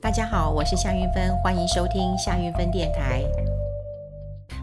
[0.00, 3.24] 大家好，我是夏云芬，欢迎收听夏云芬电台。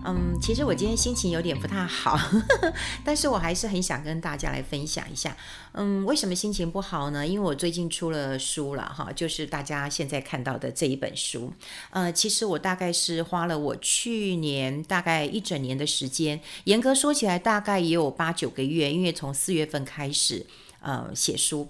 [0.05, 2.17] 嗯，其实我今天心情有点不太好，
[3.03, 5.35] 但是我还是很想跟大家来分享一下。
[5.73, 7.27] 嗯，为什么心情不好呢？
[7.27, 11.51] 因为我最近出了书了哈，就是大家现在看到的这一本书。
[11.89, 20.45] 呃，其实我大概是花了我去年大概一整年的时间，严格说起来大概也有八九个月，因为从四月份开始
[20.79, 21.67] 呃写书。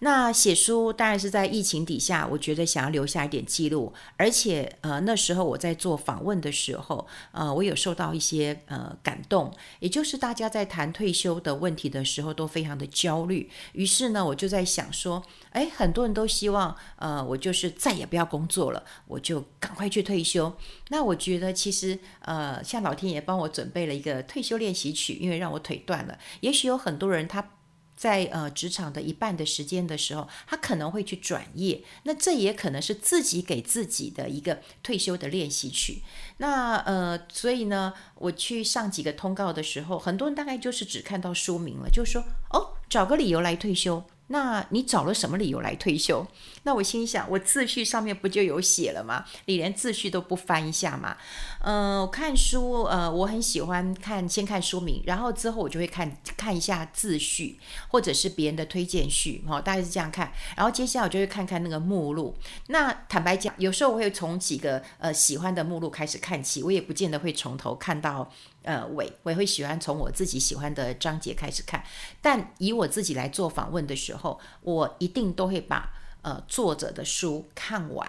[0.00, 20.54] 那写书当然是在疫情底下，我觉得想要留下一点记录，而且呃那时候我在做访问的时候，呃我有受到一些呃感动，也就是大家在谈退休的问题的时候都非常的焦虑，于是呢我就在想说，哎很多人都希望呃我就是再也不要工作了，我就赶快去退休。
[20.90, 27.52] 那我觉得其实呃像老天爷帮我准备了一个退休练习曲，因为让我腿断了，也许有很多人他。
[27.96, 36.02] 在呃职场的一半的时间的时候，他可能会去转业，那这也可能是自己给自己的一个退休的练习曲。
[36.36, 44.04] 那呃，所以呢，我去上几个通告的时候，很多人大概就是只看到书名了，就说哦，找个理由来退休。
[44.28, 46.26] 那你找了什么理由来退休？
[46.66, 49.24] 那我心想，我自序上面不就有写了吗？
[49.44, 51.16] 你连自序都不翻一下吗？
[51.60, 60.32] 嗯、呃，看书，呃，我很喜欢看，先看书名，然后之后我就会看看一下自序，或者是别人的推荐序，哈、大概是这样看。
[60.56, 62.36] 然后接下来我就会看看那个目录。
[62.66, 68.28] 那坦白讲，有时候我会从几个呃喜欢的目录开始看起，我也不见得会从头看到。
[68.62, 71.84] 呃，尾我也会喜欢从我自己喜欢的章节开始看，
[72.20, 75.88] 但以我自己来做访问的时候，我一定都会把
[76.26, 78.04] 呃作者的书看完，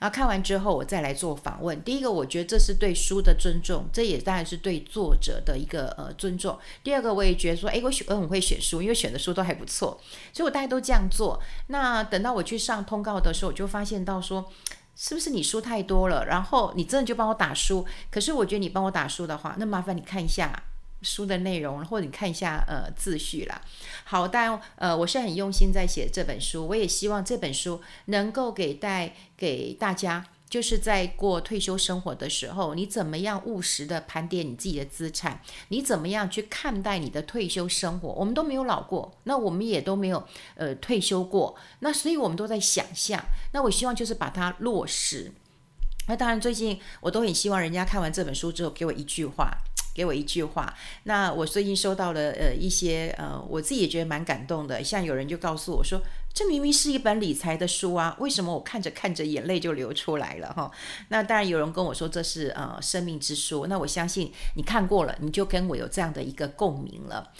[0.00, 1.80] 然后看完之后我再来做访问。
[1.84, 6.58] 第一个，我觉得这是对书的尊重，这也当然是对作者的一个呃尊重。
[6.82, 10.00] 第二个，我也觉得说，诶，我选我很会选书，因为选的书都还不错，
[10.32, 11.40] 所以我大家都这样做。
[11.68, 14.50] 那等到我去上通告的时候，我就发现到说。
[14.96, 16.26] 是不是你书太多了？
[16.26, 17.86] 然后你真的就帮我打书？
[18.10, 20.62] 可是我觉得你帮我打书的话，那麻烦你看一下
[21.02, 23.60] 书的内容，或者你看一下呃自序啦。
[24.04, 30.26] 好，但呃我是很用心在写这本书，我也希望这本书能够给带给大家。
[30.50, 35.40] 就是在过退休生活的时候，你怎么样务实的盘点你自己的资产？
[35.68, 38.08] 你怎么样去看待你的退休生活？
[38.08, 43.24] 我们都没有老过，那我们也都没有呃退休过，那所以我们都在想象。
[43.52, 45.30] 那我希望就是把它落实。
[46.08, 49.56] 那当然，最近我都很希望人家看完这本书之后给我一句话。
[49.94, 50.74] 给我一句话，
[51.04, 54.82] 那我最近收到了呃一些呃，我自己也觉得蛮感动的。
[54.82, 56.00] 像有人就告诉我说，
[56.32, 60.70] 这明明是一本理财的书啊，为什么我看着看着眼泪就流出来了哈？
[61.08, 67.30] 那当然有人跟我说这是呃生命之书，那我相信你看过了，你就跟我有这样的一个共鸣了。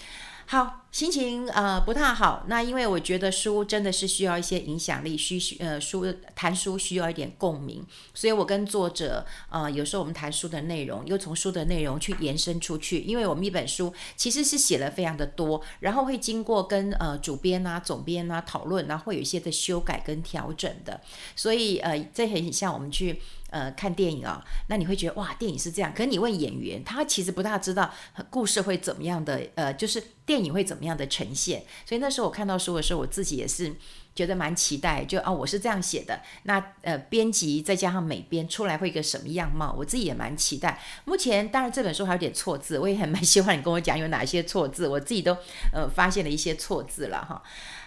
[0.50, 2.42] 好，心情呃不太好。
[2.48, 12.98] 那因为我觉得书真的是需要一些影响力，需需呃书谈书需要一点共鸣，所以我跟作者呃有时候我们谈书的内容，又从书的内容去延伸出去。
[13.02, 21.00] 因为我们一本书其实是写了非常的多，然后会经过跟呃主编啊、总编啊讨论，然后会有一些的修改跟调整的。
[21.36, 23.22] 所以呃这很像我们去。
[23.50, 25.92] 呃，看电影啊、那你会觉得哇，电影是这样。
[25.92, 27.90] 可是你问演员，他其实不大知道
[28.30, 31.64] 故事会怎么样的，呃，就是电影会怎么样的呈现。
[31.84, 33.74] 所以那时候我看到书的时候，我自己也是
[34.14, 36.20] 觉得蛮期待，就啊，我是这样写的。
[36.44, 40.80] 那呃，编辑再加上美编出来会一个什么样貌，我自己也蛮期待。
[41.04, 45.36] 目前当然这本书还有点错字，我也很蛮希望你跟我讲有哪些错字，我自己都
[45.72, 47.42] 呃发现了一些错字了哈。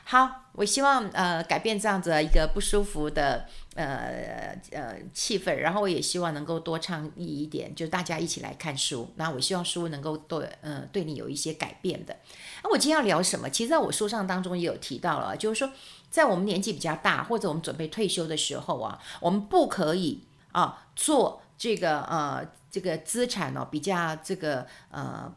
[0.05, 3.47] 好，我希望呃改变这样子一个不舒服的。
[3.75, 9.09] 呃呃，气氛，然后我也希望能够多倡议一点，就大家一起来看书。
[9.15, 12.15] 那我希望书能够对呃对你有一些改变的。
[12.63, 13.49] 那我今天要聊什么？
[13.49, 15.73] 其实在我书上当中也有提到了，就是说
[16.11, 25.33] 在我们年纪比较大或者我们准备退休的时候啊，我们不可以啊做这个呃这个资产哦比较这个呃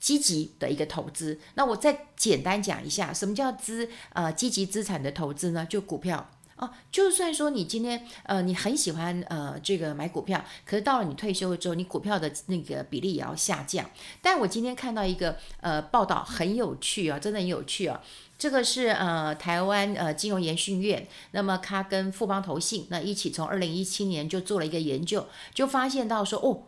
[0.00, 1.38] 积极的一个投资。
[1.54, 5.64] 那我再简单讲一下，什么叫资呃积极资产的投资呢？
[5.64, 6.28] 就股票。
[6.56, 13.84] 哦，就算说你今天呃你很喜欢呃这个买股票，可是到了你退休了之后，你股票的那个比例也要下降。
[14.22, 18.00] 但我今天看到一个呃报道很有趣啊，真的很有趣啊。
[18.38, 26.62] 这个是呃台湾呃金融研训院，那么他跟富邦投信那一起从二零一七年就做了一个研究，就发现到说哦，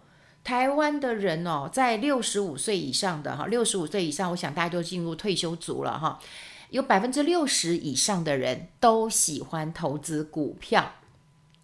[0.44, 6.18] 台湾的人哦在六十五岁以上的哈，六十五岁以上，我想大家都进入退休族了哈。
[6.70, 10.92] 有百分之六十以上的人都喜欢投资股票，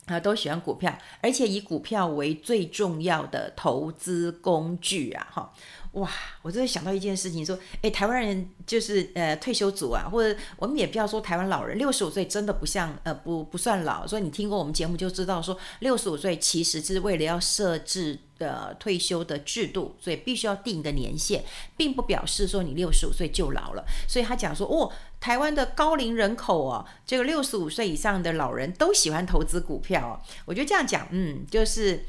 [0.07, 5.53] 啊，都喜欢股票，而且以股票为最重要的投资工具啊，哈。
[5.95, 6.11] 哇，
[6.43, 21.45] 我真的想到一件事情，说，哎，台湾人就是呃退休族啊，或者我们也不要说台湾老人，六十五岁真的不像呃不不算老，所以你听过我们节目就知道说，六十五岁其实是为了要设置的退休的制度，所以必须要定一个年限，
[21.77, 23.85] 并不表示说你六十五岁就老了。
[24.09, 30.13] 所以他讲说，哦，台湾的高龄人口哦，这个六十五岁以上的老人都喜欢投资股票哦，
[30.45, 32.05] 我觉得这样讲，嗯，就是。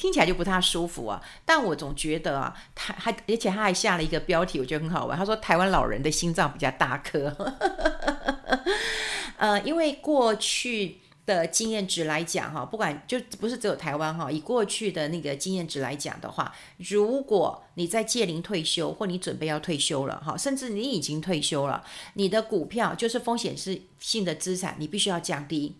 [0.00, 5.18] 听起来就不太舒服啊，但我总觉得啊，他还而且他还下了一个标题，我觉得很好玩。
[5.18, 7.36] 他说台湾老人的心脏比较大颗，
[9.36, 25.76] 呃，因为过去的经验值来讲哈，不管就不是只有台湾哈，以过去的那个经验值来讲的话，如果你在届龄退休或你准备要退休了哈，甚至你已经退休了，你的股票就是风险是性的资产，你必须要降低。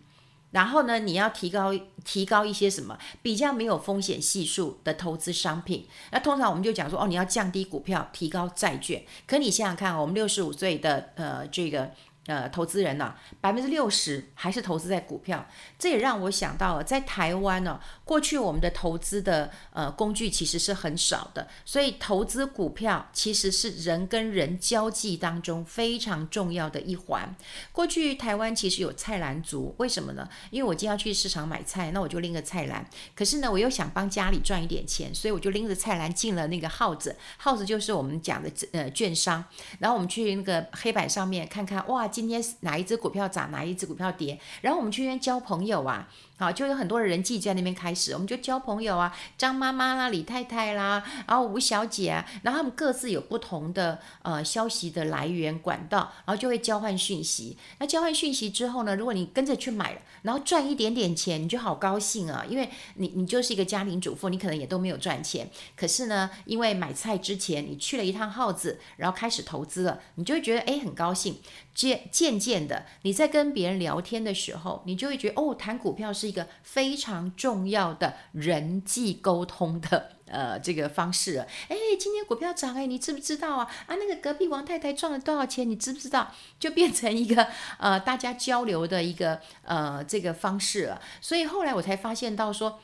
[0.51, 1.73] 然后呢，你要提高
[2.05, 5.87] 提高一些什么比较没有风险系数的投资商品？
[6.11, 9.03] 那通常我们就讲说，哦，你要降低股票，提高债券。
[9.25, 11.91] 可你想想看，我们六十五岁的呃这个。
[12.27, 15.43] 呃，投资人呢、百分之六十还是投资在股票，
[15.79, 27.35] 这也让我想到了，在台湾呢、过去我们的投资的呃工具其实是很少的，所以投资股票其实是人跟人交际当中非常重要的一环。
[27.71, 30.29] 过去台湾其实有菜篮族，为什么呢？
[30.51, 39.43] 因为我今天要去市场买菜，那我就拎个菜篮，可是呢，我又想帮家里赚一点钱，所以我就拎着菜篮进了那个号子，号子就是我们讲的呃券商，
[39.79, 42.10] 然后我们去那个黑板上面看看，哇。
[42.11, 46.07] 今天哪一只股票涨，哪一只股票跌，然后我们去那边交朋友啊。
[46.41, 57.55] 好，就有很多的人际在那边开始，我们就交朋友啊，张妈妈啦、李太太啦，然后吴小姐啊，然后他们各自有不同的呃消息的来源管道，然后就会交换讯息。
[57.77, 71.37] 那交换讯息之后呢，如果你跟着去买了，然后赚一点点钱，你就好高兴啊，因为你你就是一个家庭主妇，你可能也都没有赚钱，可是呢，因为买菜之前你去了一趟号子，然后开始投资了，你就会觉得哎很高兴。
[71.73, 81.43] 渐渐渐的，你在跟别人聊天的时候，你就会觉得哦，谈股票是一个非常重要的人际沟通的呃这个方式了。
[81.67, 83.69] 哎，今天股票涨哎，你知不知道啊？
[83.87, 85.69] 啊，那个隔壁王太太赚了多少钱？
[85.69, 86.31] 你知不知道？
[86.57, 87.45] 就变成一个
[87.77, 91.01] 呃大家交流的一个呃这个方式了。
[91.19, 92.79] 所以后来我才发现到说。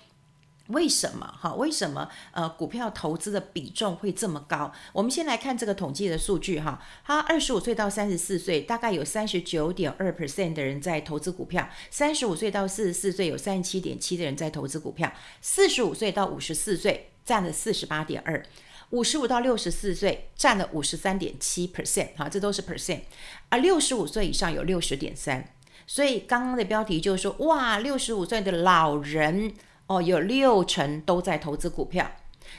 [0.68, 1.54] 为什么哈？
[1.56, 4.72] 为什么呃股票投资的比重会这么高？
[4.92, 6.84] 我们先来看这个统计的数据哈。
[7.06, 15.10] 他二十五岁到三十四岁，大概有三十九点二 percent 的人在投资股票；三十五岁到四十四岁，有三十七点七的人在投资股票；
[15.42, 18.44] 四十五岁到五十四岁占了四十八点二；
[18.90, 23.02] 五十五到六十四岁占了五十三点七 percent，哈，这都是 percent。
[23.50, 25.54] 啊六十五岁以上有六十点三。
[25.86, 29.54] 所以刚刚的标题就是说，哇，六十五岁的老人。
[29.88, 32.12] 哦，有六成都在投资股票，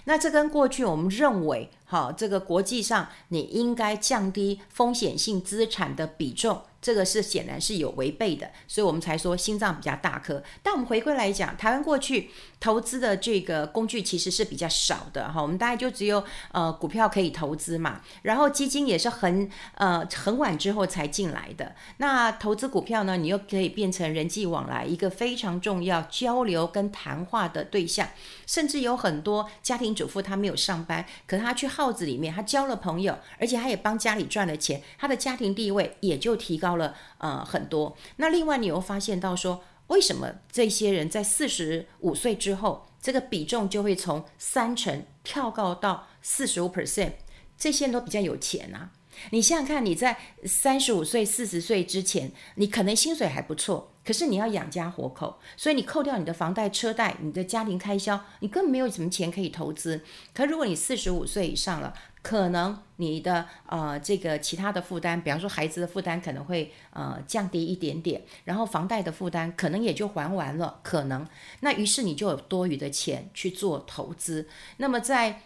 [0.04, 6.62] 那这跟过去我们认为，好，这个国际上你应该降低风险性资产的比重。
[6.80, 10.40] 这个是显然是有违背的，所以我们才说心脏比较大颗。
[10.62, 12.30] 但我们回归来讲，台湾过去
[12.60, 21.74] 投资的这个工具其实是比较少的哈，我们大概就只有呃股票可以投资嘛，然后基金也是很呃很晚之后才进来的。
[21.96, 28.08] 那投资股票呢，你又可以变成人际往来一个非常重要交流跟谈话的对象，
[28.46, 36.74] 甚至有很多家庭主妇她没有上班，可她去号子里面他交了朋友，而且他也帮家里赚了钱，他的家庭地位也就提高。
[36.74, 47.12] 了呃很多，那另外你又发现到说，为什么这些人在四十五岁之后，这个比重就会从三成跳高到四十五 percent？
[47.56, 48.90] 这些人都比较有钱啊。
[49.30, 60.00] 你想想看，你在三十五岁、四十岁之前，你可能薪水还不错，可是你要养家活口，所以你扣掉你的房贷、车贷、你的家庭开销，你根本没有什么钱可以投资。
[60.32, 71.26] 可如果你四十五岁以上了，可能你的呃这个其他的负担，比方说孩子的负担可能会呃降低一点点，然后房贷的负担可能也就还完了，可能
[71.60, 74.48] 那于是你就有多余的钱去做投资。
[74.78, 75.42] 那么在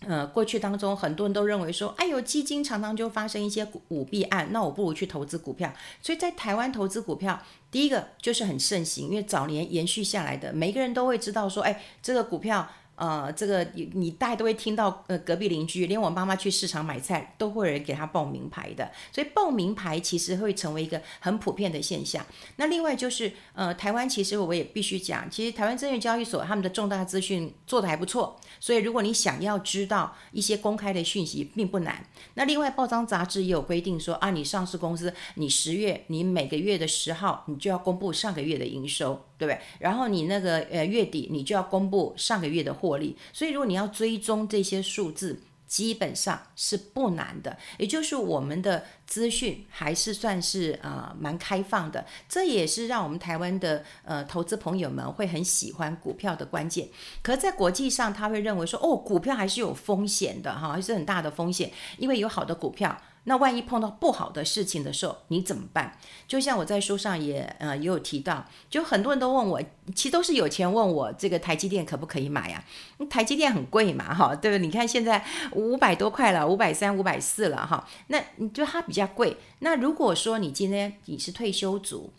[0.00, 5.72] 呃过去当中，很多人都认为说，哎呦基金常常就发生一些舞弊案，那我不如去投资股票。
[6.02, 12.68] 所以在台湾投资股票，第一个就是很盛行，因为早年延续下来的，每个人都会知道说，哎这个股票。
[12.96, 22.24] 呃，这个你你大概都会听到，呃，隔壁邻居，连我妈妈去市场买菜，都会有人给她报名牌的，所以报名牌其实会成为一个很普遍的现象。
[22.56, 32.04] 那另外就是，呃，台湾其实我也必须讲，其实台湾证券交易所他们的重大资讯做得还不错，所以如果你想要知道一些公开的讯息，并不难。
[32.34, 39.24] 那另外报章杂志也有规定说，啊，你上市公司，你十月你每个月的十号，你就要公布上个月的营收。
[39.36, 39.60] 对不对？
[39.78, 56.88] 然后你那个呃月底你就要公布上个月的获利，所以如果你要追踪这些数字，基本上是不难的，也就是我们的资讯还是算是呃蛮开放的，这也是让我们台湾的呃投资朋友们会很喜欢股票的关键。
[57.22, 62.96] 可是在国际上，他会认为说，哦，股票还是有风险的哈，还是很大的风险，因为有好的股票。
[63.24, 65.98] 那万一碰到不好的事情的时候，你怎么办？
[66.28, 69.62] 就像我在书上也呃也有提到，就很多人都问我，
[69.94, 72.64] 其实都是有钱问我这个台积电可不可以买啊？
[73.08, 74.66] 台积电很贵嘛，哈，对不对？
[74.66, 77.88] 你看现在五百多块了，五百三、五百四了，哈。
[78.08, 79.36] 那你就它比较贵。
[79.60, 82.12] 那如果说你今天你是退休族，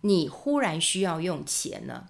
[0.00, 2.06] 你忽然需要用钱呢？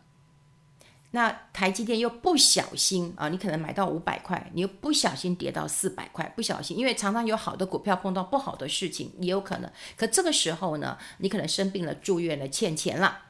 [1.14, 9.70] 那台积电又不小心啊，你可能买到五百块，你又不小心跌到四百块，不小心，因为常常有好的股票碰到不好的事情也有可能。
[9.96, 13.26] 可这个时候呢，你可能生病了、住院了、欠钱了，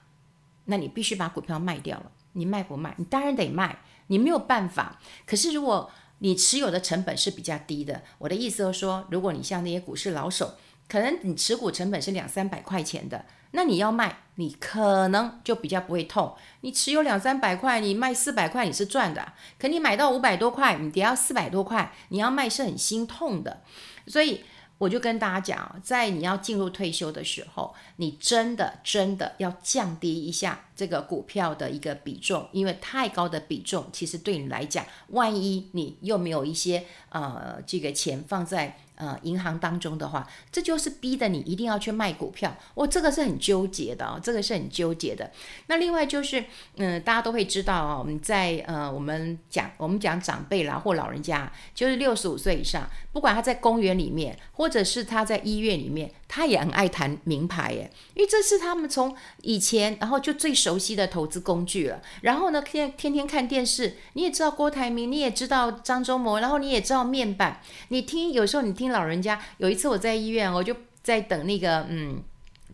[0.64, 2.10] 那你必须把股票卖掉了。
[2.32, 2.94] 你卖不卖？
[2.96, 4.98] 你当然得卖，你没有办法。
[5.26, 10.54] 可是如果你持有的成本是比较低的，我的意思就是说，如果你像那些股市老手，
[10.88, 13.24] 可能你持股成本是两三百块钱的。
[13.56, 16.34] 那你要卖，你可能就比较不会痛。
[16.62, 19.32] 你持有两三百块，你卖四百块，你是赚的。
[19.60, 23.62] 可你买到五百多块，你跌到四百多块，你要卖是很心痛的。
[24.08, 24.40] 所以
[24.78, 38.80] 我就跟大家讲，在你要进入退休的时候，你真的真的要降低一下这个股票的一个比重，因为太高的比重，其实对你来讲，万一你又没有一些呃这个钱放在。
[38.96, 42.56] 呃，银行当中的话，这就是逼得你一定要去卖股票。
[42.74, 45.32] 我、哦、这个是很纠结的哦，这个是很纠结的。
[45.66, 46.44] 那另外就是，
[46.76, 62.00] 嗯、大家都会知道哦，我们在呃，我们讲我们讲长辈啦或老人家，就是六十五岁以上，不管他在公园里面，或者是他在医院里面，他也很爱谈名牌耶，因为这是他们从以前然后就最熟悉的投资工具了。
[62.20, 68.83] 然后呢，天天天看电视，你也知道郭台铭，你也知道张忠谋，然后你也知道面板，你听有时候你听。
[68.84, 72.22] 听老人家，有一次我在医院，我就在等那个嗯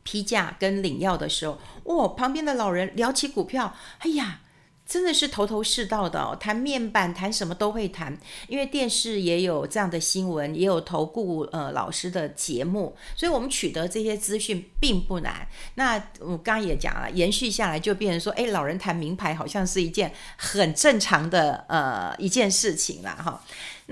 [0.02, 4.40] 批假跟领药的时候，哇，旁边的老人聊起股票，哎呀，
[4.85, 8.19] 真的是头头是道的哦，谈面板，谈什么都会谈。
[8.49, 15.47] 因为电视也有这样的新闻，也有投顾呃老师的节目，所以我们取得这些资讯并不难。
[15.76, 23.40] 那我刚刚也讲了，延续下来就变成说，哎，老人谈名牌好像是一件很正常的呃一件事情了哈。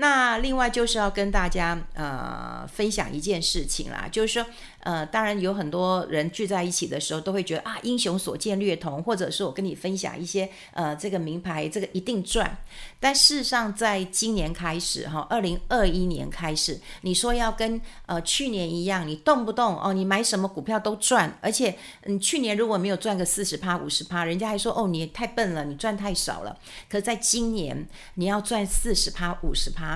[0.01, 4.45] 那另外就是要跟大家呃分享一件事情啦，就是说
[4.79, 12.59] 呃，当然有很多人聚在一起的时候，都会觉得啊，英雄所见略同，或者是我跟你分享一些呃这个名牌，这个一定赚。
[12.97, 26.57] 但事实上，在今年开始哈，二零二一年开始，你说要跟呃去年一样，你动不动哦，你买什么股票都赚，而且你去年如果没有赚个四十趴、五十趴，人家还说哦，你太笨了，你赚太少了。
[26.87, 29.88] 可在今年，你要赚四十趴、五十趴。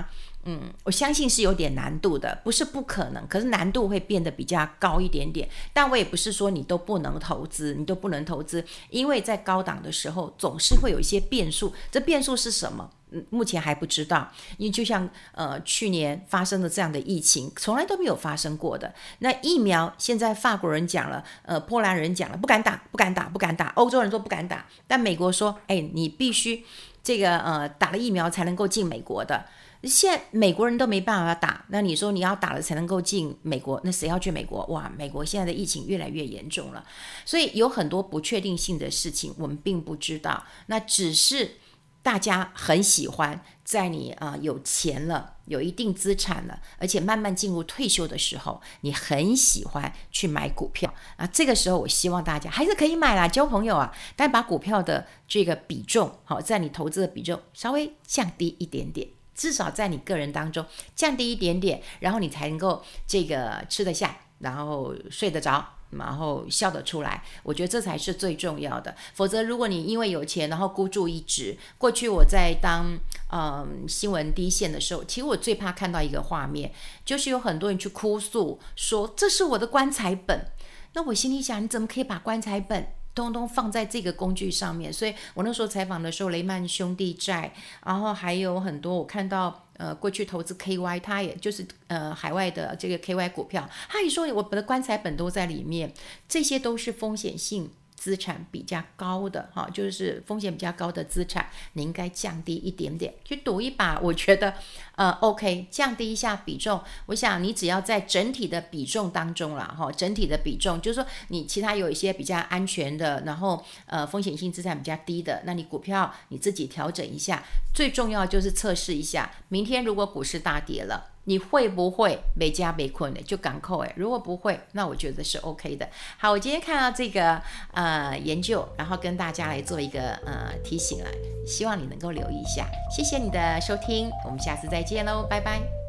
[0.46, 5.48] 嗯，我相信是有点难度的，不是不可能，可是难度会变得比较高一点点。
[5.72, 11.72] 但我也不是说你都不能投资，你都不能投资，因为在高档的时候总是会有一些变数。
[11.90, 12.90] 这变数是什么？
[13.12, 14.30] 嗯，目前还不知道。
[14.58, 18.92] 因为就像呃去年发生的这样的疫情，从来都没有发生过的。
[19.20, 23.68] 那疫苗现在法国人讲了，呃，波兰人讲了，不敢打，不敢打，不敢打。
[23.76, 26.62] 欧洲人说不敢打，但美国说，哎，你必须
[27.02, 29.46] 这个呃打了疫苗才能够进美国的。
[29.86, 34.64] 现美国人都没办法打，那你说你要打了才能够进美国，那谁要去美国？
[34.66, 36.84] 哇，美国现在的疫情越来越严重了，
[37.24, 40.44] 所以有很多不确定性的事情，我们并不知道。
[40.66, 41.56] 那只是
[42.02, 51.26] 大家很喜欢在你啊、有钱了，有一定资产了，而且慢慢进入退休的时候，你很喜欢去买股票啊。
[51.26, 59.08] 这个时候，我希望大家还是可以买啦，交朋友啊，但把股票的这个比重，好，在你投资的比重稍微降低一点点。
[59.34, 60.64] 至少在你个人当中
[60.94, 67.22] 降低一点点，然后你才能够这个吃得下，然后睡得着，然后笑得出来。
[67.42, 68.94] 我觉得这才是最重要的。
[69.14, 72.98] 否则，如果你因为有钱，然后孤注一掷，过去我在当
[73.32, 76.72] 嗯新闻第一线的时候，其实我最怕看到一个画面，
[77.04, 80.52] 就是有很多人去哭诉说这是我的棺材本。
[80.94, 82.93] 那我心里想，你怎么可以把棺材本？
[83.14, 87.52] 通通放在这个工具上面，所以我那时候采访的时候，雷曼兄弟债，
[87.84, 95.92] 然后还有很多我看到，呃，过去投资 KY，它也就是呃海外的这个 KY 股票，他也说我的棺材本都在里面，
[96.28, 97.70] 这些都是风险性
[98.04, 103.98] 资产比较高的哈，就是风险比较高的资产，你应该降低一点点去赌一把。
[104.04, 104.52] 我觉得
[104.96, 106.82] 呃 OK，降低一下比重。
[107.06, 117.42] 我想你只要在整体的比重当中了哈，整体的比重就是说你其他有一些比较安全的，然后呃风险性资产比较低的，那你股票你自己调整一下。
[117.72, 121.13] 最重要就是测试一下，明天如果股市大跌了。
[121.24, 125.88] 你会不会没家没困的就赶扣诶，如果不会，那我觉得是 OK 的。
[126.18, 127.40] 好，我今天看到这个
[127.72, 131.10] 呃研究，然后跟大家来做一个呃提醒了，
[131.46, 132.66] 希望你能够留意一下。
[132.94, 135.83] 谢谢你的收听，我们下次再见喽，拜拜。